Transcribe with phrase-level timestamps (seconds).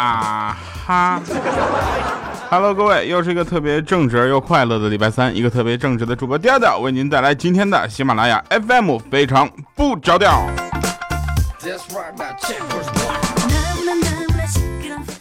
[0.00, 1.20] 啊哈
[2.50, 10.48] ！Hello，各位，又是一个特别正直又快乐的礼拜三，一个特别正直的主播调调为您带来今天的喜马拉雅 FM，非常不着调。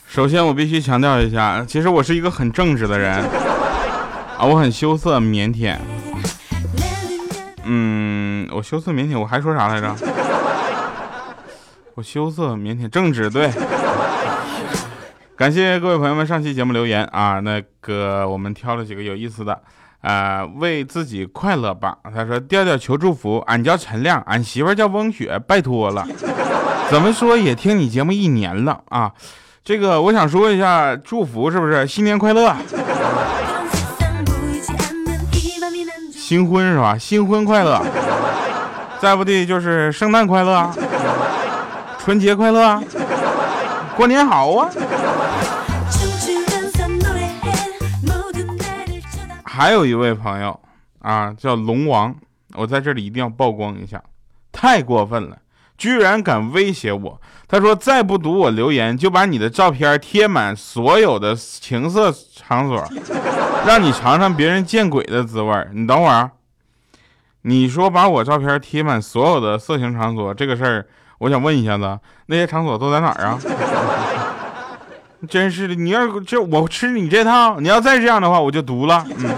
[0.08, 3.26] 首先，我必须强调一下，其实我是一个很正直的人
[4.38, 5.76] 啊，我很羞涩腼腆。
[7.64, 9.96] 嗯，我羞涩腼腆，我还说啥来着？
[11.96, 13.52] 我羞涩腼腆，正直，对。
[15.36, 19.60] 感谢各位朋友们上期节目留言啊，那个我们挑了几个有意思的，
[20.02, 21.98] 呃，为自己快乐吧。
[22.14, 26.08] 他说调调求祝福，俺叫陈亮，俺媳妇叫翁雪，拜托了。
[26.90, 29.12] 怎么说也听你节目一年了啊，
[29.64, 31.86] 这个我想说一下祝福是不是？
[31.86, 32.56] 新年快乐，
[36.28, 36.98] 新婚是吧？
[36.98, 37.82] 新婚快乐，
[39.00, 40.70] 再不地就是圣诞快乐，
[42.00, 42.84] 春节快乐，
[43.96, 44.70] 过年好啊。
[49.46, 50.60] 还有一位朋友
[51.00, 52.14] 啊，叫龙王，
[52.56, 54.04] 我在这里一定要曝光一下，
[54.52, 55.38] 太过分了，
[55.78, 57.22] 居然敢威胁我。
[57.48, 62.86] 他说再不读我留言，就把你的照片贴满所有的情色场所，
[63.66, 65.68] 让你尝尝别人见鬼的滋味。
[65.72, 66.32] 你等会儿，
[67.44, 70.86] 你说把我照片贴满所有的色情场所这个事儿，
[71.20, 73.40] 我想问一下子，那些场所都在哪儿啊？
[75.30, 79.06] 真是的，你要这我吃你这套，你要再这样的话，我就毒了。
[79.18, 79.30] 嗯，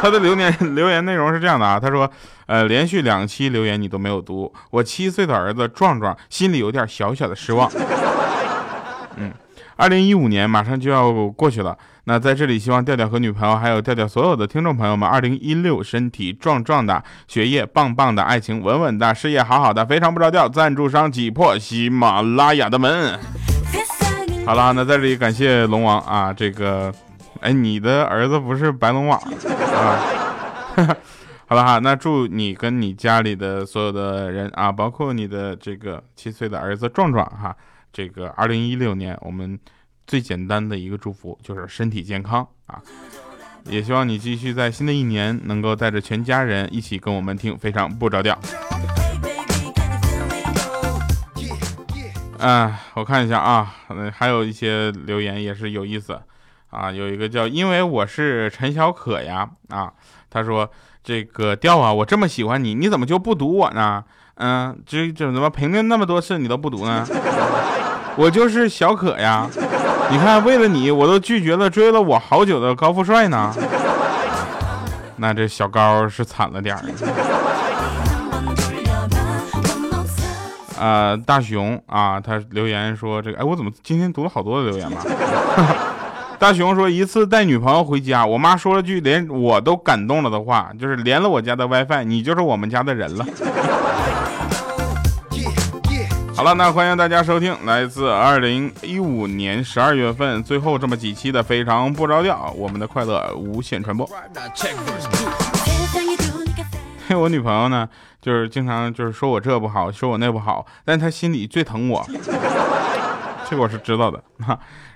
[0.00, 2.10] 他的留言留言内容是这样的啊，他说，
[2.46, 7.70] 呃，连续两期留言你都没有读，我七岁的儿子壮壮心里有点小小的失望。
[9.16, 9.30] 嗯，
[9.76, 20.48] 二零一五年马上就要过去了，那在这里希望调调和女朋友还有调调所有的听众朋友们，二零一六身体壮壮的，学业棒棒的，爱情稳稳的，事业好好的，非常不着调。
[20.48, 23.18] 赞助商挤破喜马拉雅的门。
[24.46, 26.92] 好了，那在这里感谢龙王啊，这个，
[27.40, 30.96] 哎，你的儿子不是白龙王啊？
[31.46, 37.56] 好了哈，那祝你跟你家里的所有的人啊，包括你的这个七岁的儿子壮壮哈，
[37.92, 39.58] 这个二零一六年我们
[40.06, 42.80] 最简单的一个祝福就是身体健康啊，
[43.64, 48.38] 也希望你继续在新的一年能够带着全家人一起跟我们听非常不着调。
[52.38, 53.74] 嗯，我看一下啊，
[54.12, 56.20] 还有一些留言也是有意思
[56.70, 56.90] 啊。
[56.90, 59.92] 有一个叫因为我是陈小可呀啊，
[60.30, 60.68] 他说
[61.02, 64.02] 这个调啊，我这么喜欢你，你怎么就不读我呢？
[64.36, 67.06] 嗯，这这怎么评论那么多次你都不读呢？
[68.16, 69.46] 我就是小可呀，
[70.10, 73.54] 你看为了你我都拒绝了追了我好久的高富帅呢。
[75.16, 76.82] 那这小高是惨了点儿。
[80.78, 84.98] 呃，大熊啊，他留言说这个，哎，我怎么今天读了好多的留言嘛？
[86.40, 93.26] 大熊说一次带女朋友回家，我妈说了句连我都感动了的话，就是连了我家的 WiFi，你就是我们家的人了。
[96.34, 104.08] 好了，那欢迎大家收听来自二零一五年十二月份最后这么几期的非常不着调，我们的快乐无限传播。
[107.10, 107.86] 我女朋友呢，
[108.22, 112.02] 就是经常就是说我这不好，说我那不好，但她心里最疼我，
[113.46, 114.22] 这个我是知道的。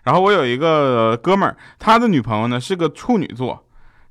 [0.04, 3.64] 然后我有一个哥们儿，他的女朋友呢是个处女座，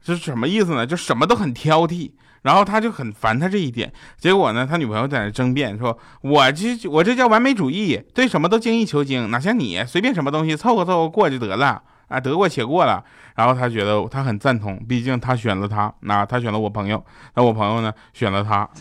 [0.03, 0.85] 这是什么意思呢？
[0.85, 2.11] 就什么都很挑剔，
[2.41, 3.93] 然后他就很烦他这一点。
[4.17, 13.03] 结果呢，他女朋友在那争辩说：“我这我这叫完美主义，对什么都精益求精，哪像你随便什么东西凑合凑合过就得了。”啊，得过且过了，
[13.35, 18.69] 然后他觉得他很赞同，毕竟他选了他，那他选了我朋友，那我朋友呢选了他，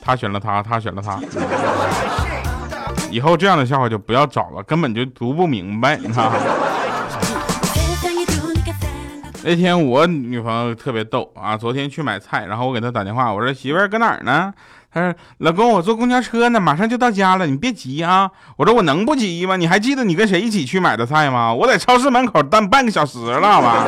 [0.00, 1.18] 他选了他，他选了他，
[3.14, 6.32] 以后这样的笑话就不要找了，根本就读不明白，你看。
[9.44, 14.52] 那天我女朋友特别逗啊，昨天去买菜，然后我给她打电话，我说媳妇儿搁哪儿呢？
[14.92, 18.28] 她说老公我坐公交车呢，马上就到家了，你别急啊。
[18.56, 19.54] 我说我能不急吗？
[19.54, 21.54] 你还记得你跟谁一起去买的菜吗？
[21.54, 23.86] 我在超市门口等半个小时了，好吧。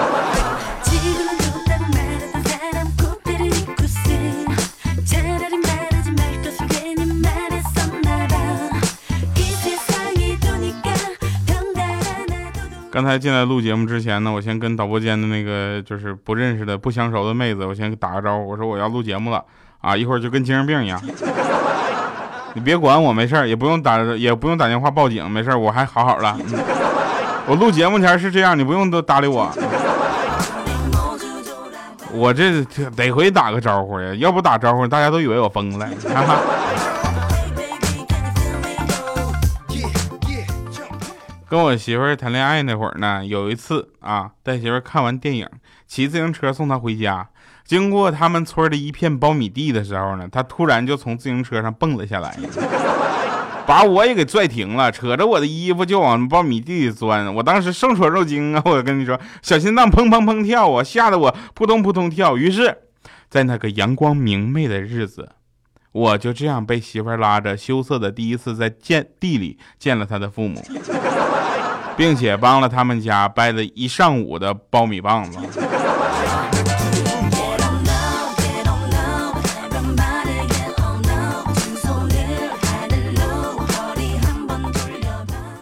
[12.97, 19.45] 刚才进来录节目之前呢，我先跟导播间的那个就是不认识的、不相熟的妹子，我先打个招呼，我说我要录节目了
[19.83, 20.99] 啊，一会儿就跟精神病一样。
[22.55, 26.37] 你别管我，没事也不用打，也不用打电话报警，没事我还好好的。
[27.47, 29.53] 我录节目前是这样，你不用都搭理我。
[32.15, 32.65] 我这
[32.97, 35.87] 得回打个招呼呀，要不打招呼，大家都以为我疯了。
[41.49, 45.49] 跟我媳妇儿谈恋爱那会儿呢，有一次啊，带媳妇儿看完电影，
[45.87, 47.29] 骑自行车送她回家，
[47.65, 52.37] 经过他们村的一片苞米地的时候呢，她突然就从自行车上蹦了下来，
[53.65, 57.33] 把我也给拽停了，扯着我的衣服就往苞米地里钻。
[57.33, 62.37] 我当时生戳肉惊啊，我跟你说，小心脏砰砰砰跳啊，吓得我扑通扑通跳。
[62.37, 62.77] 于是，
[63.31, 65.29] 在那个阳光明媚的日子，
[65.97, 70.63] 我就这样被媳妇拉着，羞涩的第一次在见地里见了他的父母。
[71.97, 75.39] 并且帮了他们家掰了一上午的苞米棒子。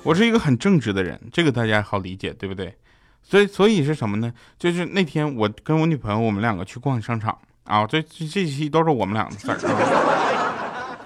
[0.03, 2.75] 我是一个很正直的人，这个大家好理解，对不对？
[3.23, 4.33] 所以，所以是什么呢？
[4.59, 10.11] 就是那天我跟我女朋友，我们两个去逛商场啊，这这这期都是我们俩的事儿。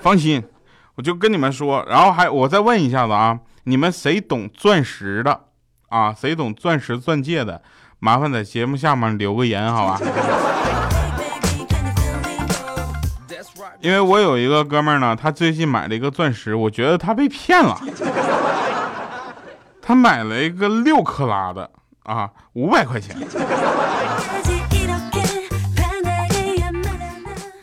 [0.01, 0.43] 放心，
[0.95, 3.39] 我就跟你们说，然后还我再问一下子啊。
[3.65, 5.41] 你们谁懂钻石的
[5.89, 6.15] 啊？
[6.15, 7.61] 谁懂钻石钻戒的？
[7.99, 10.01] 麻烦在节目下面留个言，好吧？
[13.81, 17.79] 因为我有一个哥们儿呢，他最近买了一个钻石，我觉得他被骗了。
[19.83, 21.71] 他买了一个六克拉的
[22.05, 23.17] 啊，五百块钱。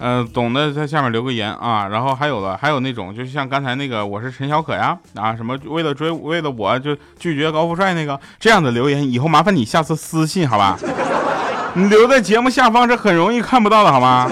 [0.05, 10.77] 呃，懂的在下面留个言啊，然后还有了，还有那种，就像刚才那个，我是陈小可呀，啊，什么为了追，为了我就拒绝高富帅那个这样的留言，以后麻烦你下次私信好吧？
[11.73, 14.29] 你留在节目下方是很容易看不到的好吗？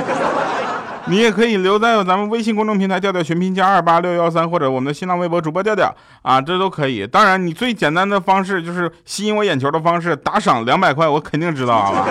[1.05, 5.91] 你也可以留在咱们微信公众平台调调全拼加二八六幺三，或者我们的新浪微博主播调调
[6.21, 7.07] 啊，这都可以。
[7.07, 12.05] 当然，你最简单的方式就是吸引我眼球的方式，打赏两百块，我肯定知道好吧？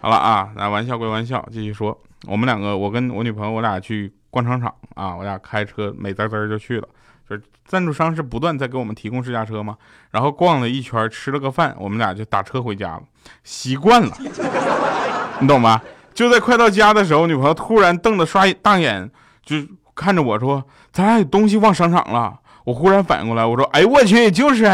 [0.00, 1.96] 好了啊，那玩笑归玩笑，继续说。
[2.26, 6.88] 我们两个，我跟我女朋友，我俩去逛商场啊，我俩开车美滋滋就去了。
[7.28, 9.76] 就是赞助商是不断在给我们提供试驾车嘛，
[10.10, 13.02] 然后逛了一圈，吃了个饭，我们俩就打车回家了。
[13.44, 14.16] 习惯了，
[15.38, 15.80] 你懂吗？
[16.14, 19.10] 就在快到家的时候，女朋友突然瞪着刷大眼，
[19.44, 19.56] 就
[19.94, 24.64] 看着我说：“咱俩有东西忘商场了。”我忽然反应过来，我说：“哎，我去，就是。”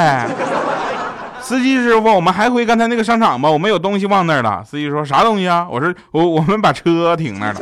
[1.44, 3.50] 司机师傅，我们还回刚才那个商场吧？
[3.50, 4.64] 我们有东西忘那儿了。
[4.64, 5.68] 司机说啥东西啊？
[5.70, 7.60] 我说我我们把车停那儿了。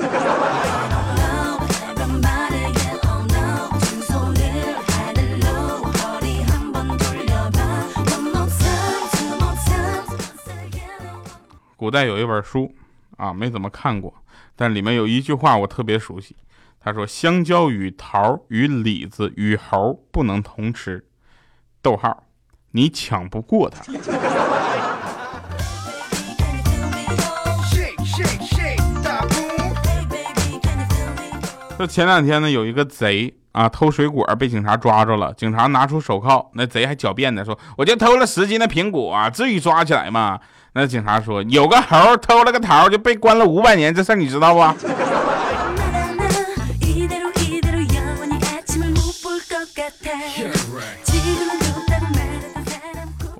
[11.76, 12.72] 古代有一本书
[13.16, 14.14] 啊，没怎么看过，
[14.54, 16.36] 但里面有一句话我特别熟悉。
[16.78, 21.04] 他说：“香蕉与桃与李子与猴不能同吃。”
[21.82, 22.22] 逗号。
[22.72, 23.82] 你抢不过他。
[31.78, 40.38] 这前两天呢，有一个贼啊偷水果被警察抓住了，警察拿出手铐，那贼还狡辩的，说我就偷了十斤的苹果，啊至于抓起来吗？
[40.74, 44.60] 那警察说有个猴偷了个桃就被关了五百年，这事你知道不？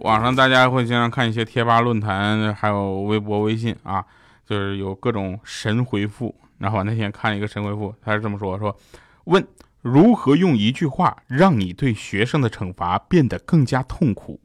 [0.02, 4.04] 网上大家会经常看一些贴吧、论坛，还有微博、微信啊，
[4.44, 6.34] 就是有各种神回复。
[6.58, 8.76] 然后我那天看一个神回复，他是这么说：说
[9.24, 9.46] 问
[9.80, 14.40] 如何用一句话让你对学生的惩罚变得更加痛苦？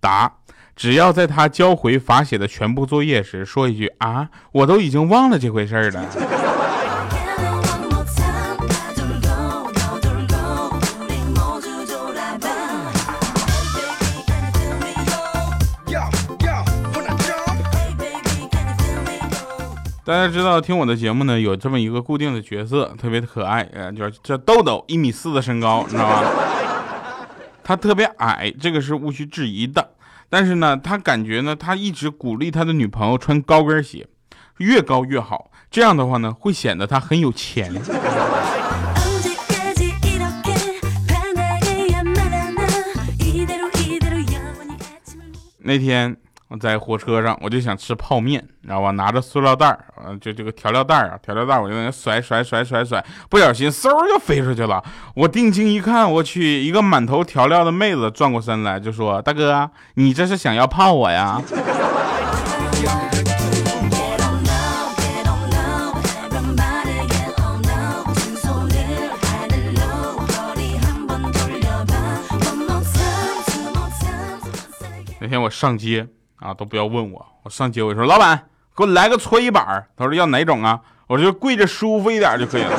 [0.00, 0.38] 答：
[0.74, 6.47] 只要在他交回罚写的全部作业时说一句啊，我都已经忘了这回事了。
[20.08, 26.24] 大家知道听我的节目呢，有这么一个固定的角色，特别可爱，呃，叫叫豆豆，一米四的身高，你 知道吧？
[27.62, 29.90] 他特别矮，这个是毋需质疑的。
[30.30, 34.08] 但是呢，他感觉呢，他一直鼓励他的女朋友穿高跟鞋，
[34.56, 35.50] 越高越好。
[35.70, 37.70] 这样的话呢，会显得他很有钱。
[45.58, 46.16] 那天。
[46.48, 48.90] 我在火车上，我就想吃泡面，你知道吧？
[48.92, 54.82] 拿着塑料袋儿，啊就这个调料袋儿啊，调料袋儿，我就在那甩甩甩甩甩，不小心嗖就飞出去了。
[55.14, 61.40] 我定睛一看，我去，一个满头调料的妹子转过身来就说：“大哥，你这是想要泡我呀？”
[75.20, 76.06] 那天我上街
[76.40, 80.80] 啊，都不要问我，我上街我说老板给我来个搓衣板他说要哪种啊？
[81.06, 82.70] 我就跪着舒服一点就可以了。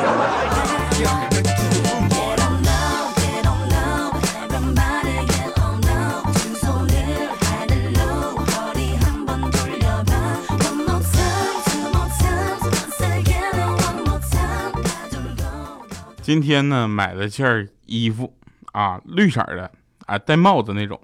[16.21, 18.31] 今天呢，买了件衣服
[18.71, 19.71] 啊，绿色的
[20.05, 21.01] 啊，戴帽子那种。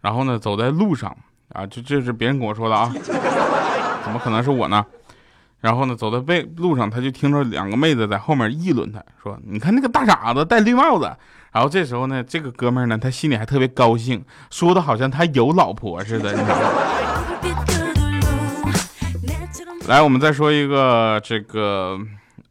[0.00, 1.16] 然后呢，走在路上
[1.52, 2.92] 啊，这这是别人跟我说的啊，
[4.04, 4.84] 怎么可能是我呢？
[5.60, 11.10] 然后呢，走在背路上，他就听着两个妹子在后面议论他，说：“你看那个大傻子戴绿帽子。”
[11.52, 16.32] 然后这时候呢，这个哥们呢，他心里还特别高兴，说的好像他有老婆似的，
[19.88, 21.98] 来，我们再说一个这个。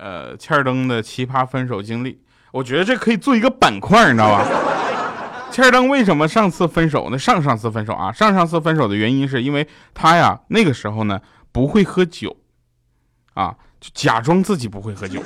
[0.01, 2.17] 呃，欠儿登的奇葩分手经历，
[2.53, 4.45] 我觉得这可以做一个板块，你知道吧？
[5.51, 7.09] 切尔登为什么上次分手？
[7.09, 11.19] 呢上上次分手啊，上上次分手的原因是因为他呀，那个时候呢
[11.51, 12.37] 不会喝酒，
[13.33, 15.21] 啊，就假装自己不会喝酒。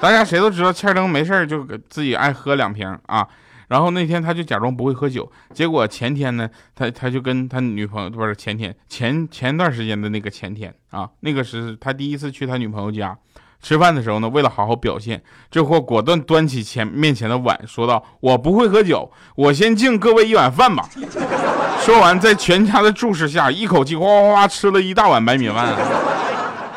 [0.00, 3.28] 大家谁都知道，切尔登没事就自己爱喝两瓶啊。
[3.68, 13.16] 然后那天他就假装不会喝酒，结果前天呢，他他就跟他女朋友不是前天前前一段时间的那个前天啊，那个是他第一次去他女朋友家。
[13.66, 15.20] 吃饭的时候呢，为了好好表现，
[15.50, 20.88] 这货果断端起前面前的碗，说道：“我不会喝酒，我先敬各位一碗饭吧。”
[21.82, 25.74] 说完，在全家的注视下，一口气哗哗哗吃了一大碗白米饭。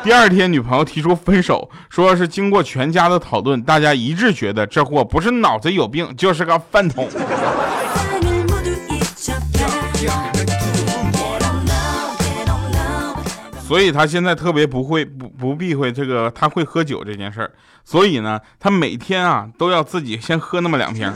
[0.02, 7.08] 第二天，女朋友提出分手，说是经过全家的讨论，大家一致觉得这货不是脑子有病，就是个饭桶。
[13.70, 17.52] 所以他现在特别不会不不避讳这个他会喝酒这件事儿，
[17.84, 21.08] 所以呢，他每天啊都要自己先喝那么两瓶。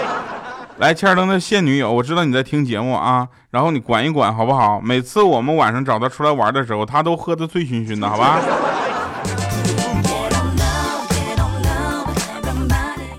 [0.80, 4.80] 来，切尔登的现女友，我知道你在听节目啊，然后你管一管好不好？
[4.80, 8.40] 每次我们晚上找他出来玩的时候，他都喝得醉醺醺的，好吧？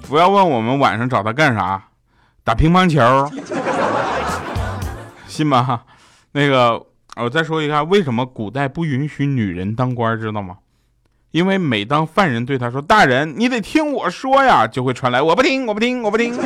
[0.10, 1.80] 不要问我们晚上找他干啥，
[2.44, 3.32] 打乒乓球，
[5.30, 5.82] 信吗？
[6.32, 6.84] 那个。
[7.18, 10.58] 我再说一下，为什么古代不允许女人当官，知道吗？
[11.32, 16.38] 因为每当犯人对他说“大人，你得听我说呀”，就会传来“我不听，我不听，我不听”。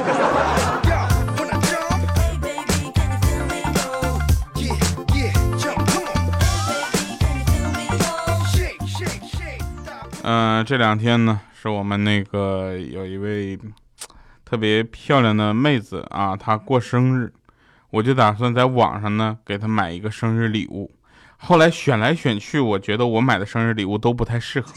[10.21, 13.57] 嗯，这两天呢，是我们那个有一位
[14.45, 17.33] 特别漂亮的妹子啊，她过生日。
[17.91, 20.91] 我就打算在网上呢给他买一个生日礼物，
[21.37, 24.69] 后来选来选去，我觉得我买的生日礼物都不太适合。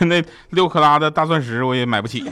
[0.04, 2.30] 那六克拉的大钻石我也买不起，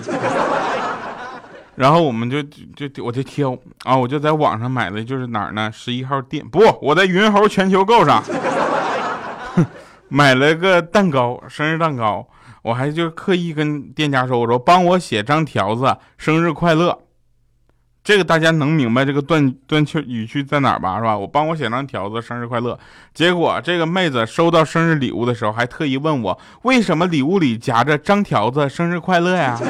[1.77, 5.71] 然后我们就就我就挑啊，我就在网上买的，就是哪儿呢？
[5.73, 8.23] 十一号店不，我在云猴全球购上
[10.09, 12.27] 买了个蛋糕，生日蛋糕，
[12.63, 17.00] 我还就刻意跟店家说，我说帮我写张条子，生日快乐。
[18.03, 20.97] 这个大家能明白这个断断句语句在哪儿吧？
[20.99, 21.17] 是吧？
[21.17, 22.79] 我帮我写张条子，生日快乐。
[23.13, 29.61] 结果这个妹子收到生日礼物的时候，还特意问我为什么礼物里夹着张条子，生日快乐呀？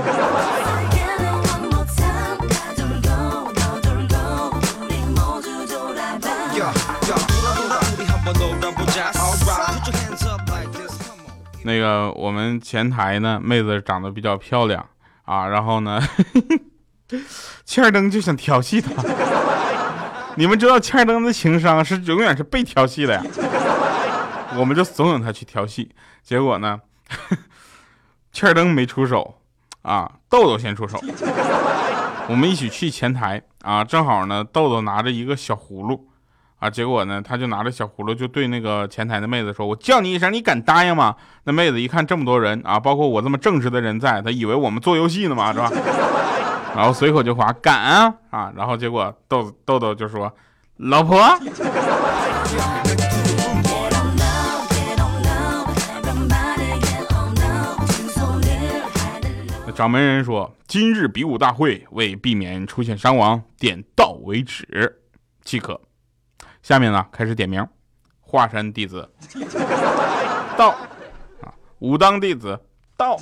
[11.63, 14.87] 那个我们前台呢，妹子长得比较漂亮
[15.25, 16.01] 啊，然后呢。
[16.01, 16.70] 呵 呵
[17.65, 18.91] 欠儿登就想调戏他，
[20.37, 23.23] 你们知道欠儿登的情商是永远是被调戏的呀。
[24.57, 25.91] 我们就怂恿他去调戏，
[26.23, 26.81] 结果呢，
[28.33, 29.37] 欠儿登没出手
[29.83, 31.01] 啊，豆豆先出手。
[32.29, 36.09] 我们一起去前台啊，正好呢，豆豆拿着一个小葫芦
[36.59, 41.15] 啊，结果呢，他就拿着小葫芦就对那个前台的妹子说：“我叫你一声，你敢答应吗？”
[41.45, 45.71] 那妹子一看这么多人啊，包括我这么正直的人在，她以为我们做游戏呢嘛，是吧？
[46.75, 48.53] 然后随口就夸敢啊啊！
[48.57, 50.33] 然后结果豆豆豆就说
[50.79, 51.19] ：“老婆。”
[59.75, 65.03] 掌门人说：“今日比武大会为避免出现伤亡，点到为止
[65.43, 65.81] 即可。”
[66.63, 67.67] 下面呢开始点名：
[68.21, 69.09] 华山弟子
[70.57, 70.71] 到
[71.41, 72.61] 啊，武当弟子
[72.97, 73.17] 到，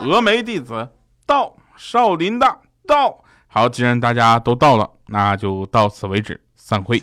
[0.00, 0.88] 峨眉弟子
[1.26, 1.54] 到。
[1.76, 2.46] 少林的
[2.86, 7.02] 到，好，既然大家都到了，那就到此为止，散会。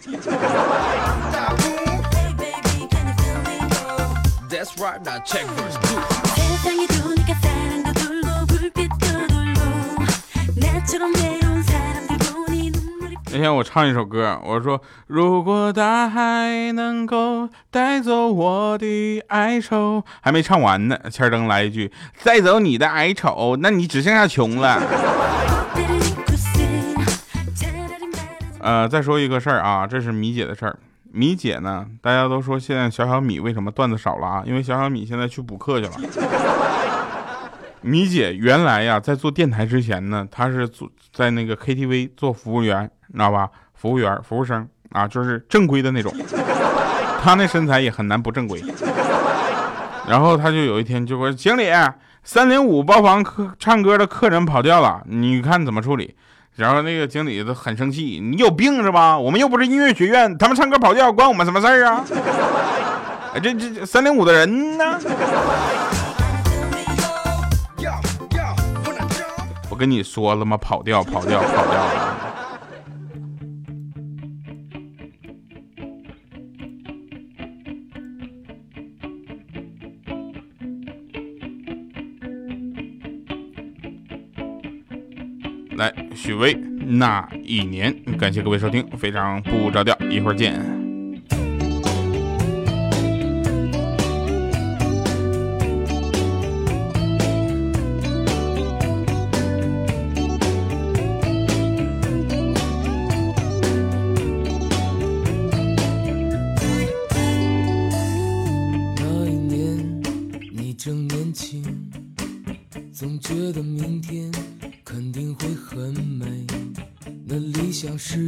[13.41, 21.91] 天我唱一首歌，我说如果大海能够带走我的哀愁，还没唱完呢，千灯来一句，
[22.23, 24.79] 带走你的哀愁，那你只剩下穷了。
[28.59, 30.77] 呃，再说一个事儿啊，这是米姐的事儿。
[31.11, 34.43] 米姐呢，大家都说现在小小米为什么段子少了啊？
[34.45, 35.93] 因为小小米现在去补课去了。
[37.81, 43.49] 米姐原来呀，在做电台之前呢，她是做在那个 KTV 做服务员，你知道吧？
[43.73, 46.13] 服务员、服务生啊，就是正规的那种。
[47.23, 48.63] 他那身材也很难不正规。
[50.07, 51.69] 然后他就有一天就说：“经理，
[52.23, 56.15] 三零五包房客唱歌的客人跑调了，你看怎么处理？”
[56.55, 59.17] 然后那个经理都很生气：“你有病是吧？
[59.17, 62.03] 我们又不是音乐学院，他们唱歌跑调关我们什么事儿啊？
[63.33, 64.99] 哎，这这三零五的人呢？”
[69.69, 70.57] 我跟你说了吗？
[70.57, 72.00] 跑调，跑调，跑调
[86.21, 86.53] 许巍
[86.85, 90.80] 那一年，感谢各位收听，非常不着调，一会儿见。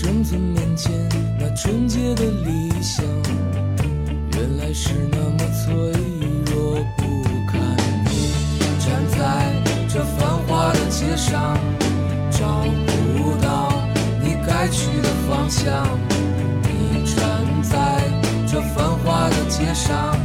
[0.00, 0.92] 生存面前，
[1.40, 3.04] 那纯洁的理想
[4.32, 5.74] 原来是那么脆
[6.52, 7.02] 弱不
[7.50, 7.60] 堪。
[8.04, 9.52] 你站在
[9.88, 11.58] 这繁华的街上，
[12.30, 12.64] 找
[13.16, 13.72] 不到
[14.22, 15.88] 你该去的方向。
[16.62, 18.00] 你站在
[18.46, 20.16] 这繁华的街上，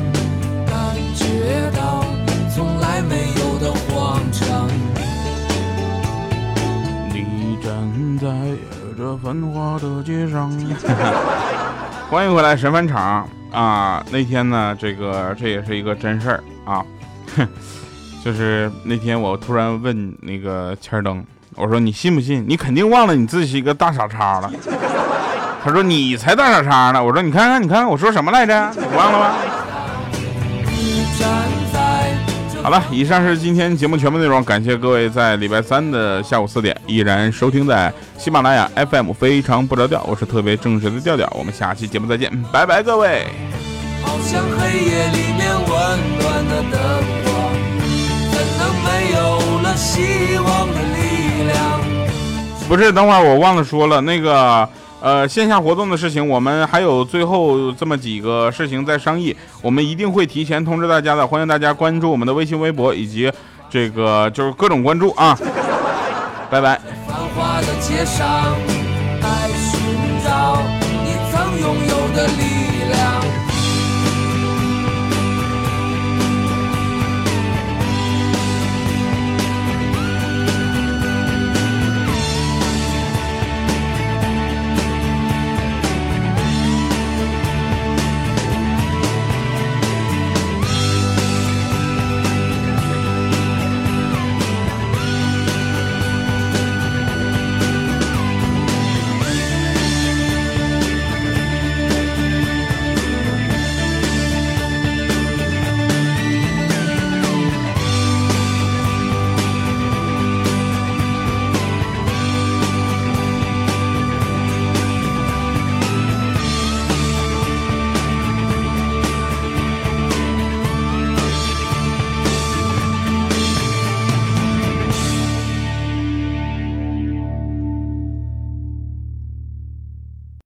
[0.67, 2.05] 感觉到
[2.53, 4.69] 从来没有的慌张。
[7.12, 8.82] 你站在。
[9.03, 10.49] 这繁华的街上
[12.09, 14.01] 欢迎回来神返场啊！
[14.09, 16.81] 那天呢，这个这也是一个真事儿啊，
[18.23, 21.21] 就是那天我突然问那个千灯，
[21.55, 22.45] 我说你信不信？
[22.47, 24.49] 你肯定忘了你自己是一个大傻叉了。
[25.61, 27.03] 他说你才大傻叉呢。
[27.03, 28.71] 我说你看看，你看看我说什么来着？
[28.73, 29.35] 你忘了吗？
[32.63, 43.28] 好了，以上是今天节目全部内容，感谢各位在礼拜三的下午四点依然收听在喜马拉雅 FM，非常不着调，我是特别正直的调调，我们下期节目再见，拜拜，各位。
[44.02, 45.69] 好像黑夜里面温
[46.21, 46.80] 暖的灯
[47.26, 47.52] 光，
[48.32, 51.82] 怎能没有了希望的力量？
[52.69, 54.67] 不是，等会儿我忘了说了那个。
[55.03, 63.29] 呃，线下活动的事情，我们还有最后这么几个事情在商议，我们一定会提前通知大家的，欢迎大家关注我们的微信、微博以及
[63.69, 65.37] 这个就是各种关注啊，
[66.49, 66.79] 拜拜。
[67.05, 68.55] 繁华的街上，
[69.59, 69.81] 寻
[70.23, 70.61] 找
[71.03, 72.25] 你曾拥有的